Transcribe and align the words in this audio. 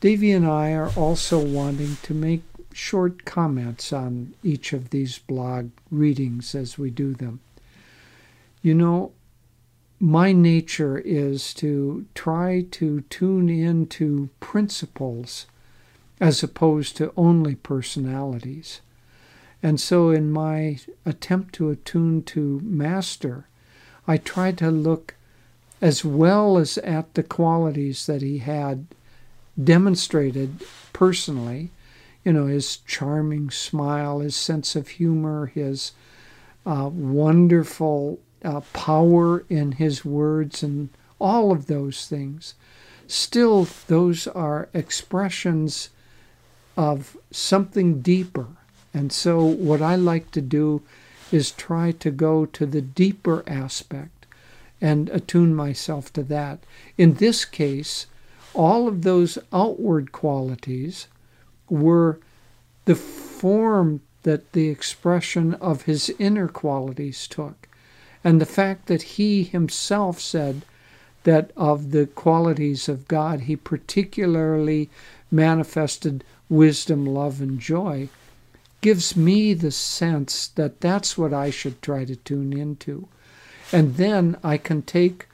Devi 0.00 0.30
and 0.30 0.46
I 0.46 0.72
are 0.74 0.90
also 0.90 1.38
wanting 1.38 1.96
to 2.02 2.14
make 2.14 2.42
short 2.72 3.24
comments 3.24 3.92
on 3.92 4.34
each 4.44 4.72
of 4.72 4.90
these 4.90 5.18
blog 5.18 5.70
readings 5.90 6.54
as 6.54 6.78
we 6.78 6.90
do 6.90 7.14
them. 7.14 7.40
You 8.62 8.74
know, 8.74 9.12
my 9.98 10.30
nature 10.32 10.98
is 10.98 11.52
to 11.54 12.06
try 12.14 12.66
to 12.70 13.00
tune 13.02 13.48
into 13.48 14.30
principles 14.38 15.46
as 16.20 16.44
opposed 16.44 16.96
to 16.96 17.12
only 17.16 17.56
personalities. 17.56 18.80
And 19.60 19.80
so, 19.80 20.10
in 20.10 20.30
my 20.30 20.78
attempt 21.04 21.54
to 21.56 21.70
attune 21.70 22.22
to 22.24 22.60
Master, 22.62 23.48
I 24.06 24.18
try 24.18 24.52
to 24.52 24.70
look 24.70 25.16
as 25.80 26.04
well 26.04 26.58
as 26.58 26.78
at 26.78 27.14
the 27.14 27.24
qualities 27.24 28.06
that 28.06 28.22
he 28.22 28.38
had 28.38 28.86
demonstrated 29.62 30.62
personally, 30.92 31.70
you 32.24 32.32
know, 32.32 32.46
his 32.46 32.78
charming 32.78 33.50
smile, 33.50 34.20
his 34.20 34.36
sense 34.36 34.76
of 34.76 34.88
humor, 34.88 35.46
his 35.46 35.92
uh, 36.66 36.90
wonderful 36.92 38.18
uh, 38.44 38.60
power 38.72 39.44
in 39.48 39.72
his 39.72 40.04
words, 40.04 40.62
and 40.62 40.90
all 41.18 41.50
of 41.50 41.66
those 41.66 42.06
things. 42.06 42.54
Still, 43.06 43.66
those 43.86 44.26
are 44.26 44.68
expressions 44.74 45.88
of 46.76 47.16
something 47.30 48.00
deeper. 48.00 48.46
And 48.92 49.12
so, 49.12 49.44
what 49.44 49.82
I 49.82 49.96
like 49.96 50.30
to 50.32 50.40
do 50.40 50.82
is 51.32 51.50
try 51.50 51.92
to 51.92 52.10
go 52.10 52.46
to 52.46 52.66
the 52.66 52.80
deeper 52.80 53.42
aspect 53.46 54.26
and 54.80 55.08
attune 55.10 55.54
myself 55.54 56.12
to 56.12 56.22
that. 56.24 56.60
In 56.96 57.14
this 57.14 57.44
case, 57.44 58.06
all 58.58 58.88
of 58.88 59.02
those 59.02 59.38
outward 59.52 60.10
qualities 60.10 61.06
were 61.70 62.18
the 62.86 62.96
form 62.96 64.00
that 64.24 64.52
the 64.52 64.68
expression 64.68 65.54
of 65.54 65.82
his 65.82 66.12
inner 66.18 66.48
qualities 66.48 67.28
took. 67.28 67.68
And 68.24 68.40
the 68.40 68.46
fact 68.46 68.86
that 68.86 69.02
he 69.02 69.44
himself 69.44 70.18
said 70.18 70.62
that 71.22 71.52
of 71.56 71.92
the 71.92 72.06
qualities 72.06 72.88
of 72.88 73.06
God, 73.06 73.42
he 73.42 73.54
particularly 73.54 74.90
manifested 75.30 76.24
wisdom, 76.48 77.06
love, 77.06 77.40
and 77.40 77.60
joy 77.60 78.08
gives 78.80 79.16
me 79.16 79.54
the 79.54 79.70
sense 79.70 80.48
that 80.48 80.80
that's 80.80 81.16
what 81.16 81.32
I 81.32 81.50
should 81.50 81.80
try 81.80 82.04
to 82.04 82.16
tune 82.16 82.52
into. 82.52 83.06
And 83.70 83.94
then 83.94 84.36
I 84.42 84.58
can 84.58 84.82
take 84.82 85.27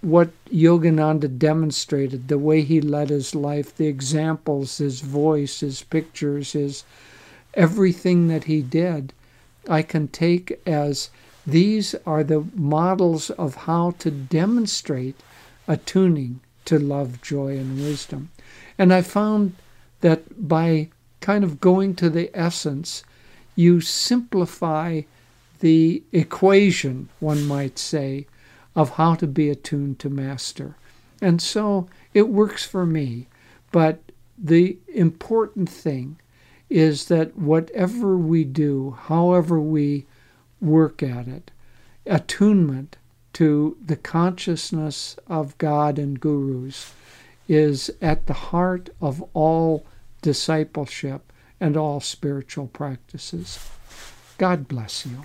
what 0.00 0.30
Yogananda 0.46 1.38
demonstrated, 1.38 2.28
the 2.28 2.38
way 2.38 2.62
he 2.62 2.80
led 2.80 3.10
his 3.10 3.34
life, 3.34 3.76
the 3.76 3.86
examples, 3.86 4.78
his 4.78 5.00
voice, 5.00 5.60
his 5.60 5.82
pictures, 5.82 6.52
his 6.52 6.84
everything 7.54 8.28
that 8.28 8.44
he 8.44 8.62
did, 8.62 9.12
I 9.68 9.82
can 9.82 10.08
take 10.08 10.60
as 10.66 11.10
these 11.46 11.94
are 12.06 12.22
the 12.22 12.44
models 12.54 13.30
of 13.30 13.54
how 13.54 13.92
to 13.98 14.10
demonstrate 14.10 15.16
attuning 15.66 16.40
to 16.66 16.78
love, 16.78 17.22
joy, 17.22 17.56
and 17.56 17.78
wisdom. 17.78 18.30
And 18.78 18.92
I 18.92 19.02
found 19.02 19.54
that 20.00 20.48
by 20.48 20.88
kind 21.20 21.44
of 21.44 21.60
going 21.60 21.94
to 21.96 22.10
the 22.10 22.30
essence, 22.34 23.02
you 23.56 23.80
simplify 23.80 25.02
the 25.60 26.02
equation, 26.12 27.08
one 27.20 27.46
might 27.46 27.78
say, 27.78 28.26
of 28.78 28.90
how 28.90 29.12
to 29.12 29.26
be 29.26 29.50
attuned 29.50 29.98
to 29.98 30.08
Master. 30.08 30.76
And 31.20 31.42
so 31.42 31.88
it 32.14 32.28
works 32.28 32.64
for 32.64 32.86
me. 32.86 33.26
But 33.72 33.98
the 34.38 34.78
important 34.86 35.68
thing 35.68 36.20
is 36.70 37.06
that 37.06 37.36
whatever 37.36 38.16
we 38.16 38.44
do, 38.44 38.96
however 39.06 39.58
we 39.58 40.06
work 40.60 41.02
at 41.02 41.26
it, 41.26 41.50
attunement 42.06 42.96
to 43.32 43.76
the 43.84 43.96
consciousness 43.96 45.16
of 45.26 45.58
God 45.58 45.98
and 45.98 46.20
gurus 46.20 46.94
is 47.48 47.90
at 48.00 48.28
the 48.28 48.32
heart 48.32 48.90
of 49.00 49.24
all 49.34 49.84
discipleship 50.22 51.32
and 51.58 51.76
all 51.76 51.98
spiritual 51.98 52.68
practices. 52.68 53.58
God 54.38 54.68
bless 54.68 55.04
you. 55.04 55.24